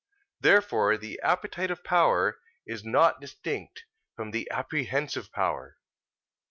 [0.39, 3.83] Therefore the appetitive power is not distinct
[4.15, 5.77] from the apprehensive power.